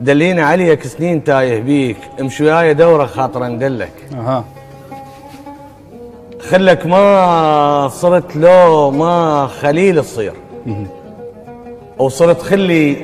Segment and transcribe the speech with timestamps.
[0.00, 4.44] دلينا عليك سنين تايه بيك امشي وياي دورة خاطر ندلك أها.
[6.50, 10.32] خلك ما صرت لو ما خليل تصير.
[12.00, 12.96] أو صرت خلي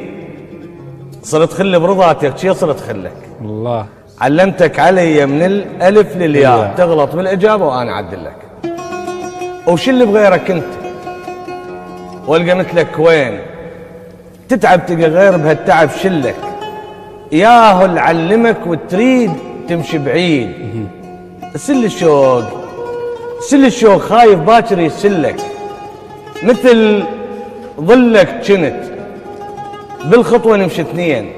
[1.23, 3.17] صرت خلي برضاتك شي صرت خلك.
[3.41, 3.87] الله.
[4.21, 6.75] علمتك علي من الألف للياء.
[6.77, 8.37] تغلط بالإجابة وأنا أعدل لك.
[9.67, 10.73] وش اللي بغيرك أنت.
[12.27, 13.41] وألقى مثلك وين؟
[14.49, 16.37] تتعب تلقى غير بهالتعب شلك.
[17.33, 19.33] ياهو اللي علمك وتريد
[19.69, 20.53] تمشي بعيد.
[21.57, 22.45] سل الشوق.
[23.41, 25.37] سل الشوق خايف باكر يسلك.
[26.43, 27.05] مثل
[27.81, 28.83] ظلك جنت.
[30.05, 31.33] بالخطوة نمشي اثنين.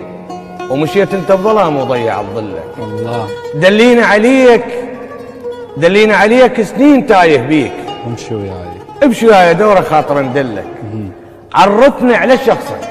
[0.71, 3.27] ومشيت انت بظلام وضيع ظلك الله.
[3.55, 4.65] دلينا عليك.
[5.77, 7.73] دلينا عليك سنين تايه بيك.
[8.07, 8.79] امشي وياي.
[9.05, 10.65] امشي وياي دورة خاطر ندلك
[11.55, 12.88] عرفني على شخصك.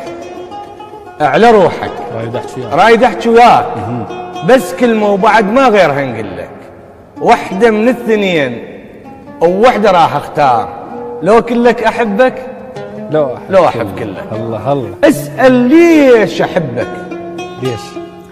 [1.22, 1.92] على روحك.
[2.16, 2.74] رايد أحكي وياك.
[2.74, 3.66] رايد أحكي وياك.
[4.50, 6.50] بس كلمة وبعد ما غيرها نقول لك.
[7.22, 8.64] واحدة من الاثنين
[9.42, 10.70] ووحده راح أختار.
[11.22, 12.34] لو كلك أحبك؟
[13.12, 14.24] لو احب لو أحب كله.
[14.32, 14.94] الله الله.
[15.04, 16.88] اسأل ليش أحبك؟
[17.64, 17.81] ليش؟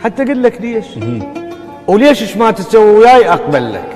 [0.03, 0.85] حتى أقول لك ليش.
[1.87, 3.89] وليش إيش ما تسوي وياي أقبل لك.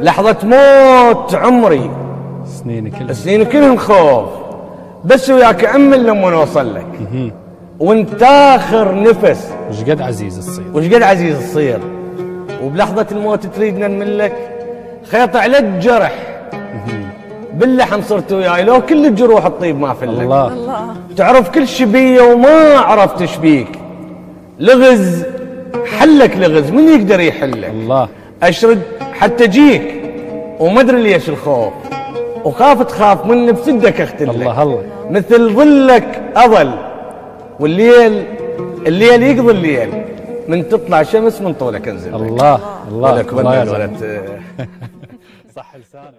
[0.00, 1.90] لحظة موت عمري.
[2.44, 4.28] سنيني كلها سنين كلهم خوف.
[5.04, 6.86] بس وياك امل لما نوصل لك.
[7.80, 9.50] وانت آخر نفس.
[9.70, 11.78] وش قد عزيز تصير وش قد عزيز تصير
[12.64, 14.36] وبلحظة الموت تريدنا نملك
[15.10, 16.12] خيط على الجرح.
[17.54, 20.48] باللحم صرت وياي لو كل الجروح الطيب ما فلك الله.
[20.48, 20.94] الله.
[21.16, 23.68] تعرف كل شبية وما عرفت شبيك
[24.60, 25.24] لغز
[25.98, 28.08] حلك لغز من يقدر يحلك؟ الله.
[28.42, 30.02] أشرد حتى جيك
[30.60, 31.72] وما أدري ليش الخوف.
[32.44, 34.34] وخاف تخاف مني بسدك أختلك.
[34.34, 34.82] الله الله.
[35.10, 36.87] مثل ظلك اظل
[37.60, 38.24] والليل
[38.86, 40.04] الليل يقضي الليل.
[40.48, 42.14] من تطلع شمس من طولك انزل.
[42.14, 42.54] الله
[42.88, 44.40] الله ولك الله لسانك
[45.56, 46.14] صح لسانك.